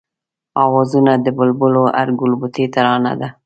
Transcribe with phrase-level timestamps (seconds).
[0.63, 3.27] آوازونه د بلبلو هر گلبوټی ترانه ده